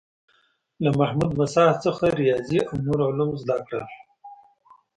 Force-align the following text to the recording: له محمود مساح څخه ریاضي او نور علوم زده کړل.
له 0.83 0.89
محمود 0.99 1.31
مساح 1.39 1.73
څخه 1.85 2.05
ریاضي 2.21 2.59
او 2.67 2.73
نور 2.85 2.99
علوم 3.09 3.31
زده 3.41 3.57
کړل. 3.67 3.87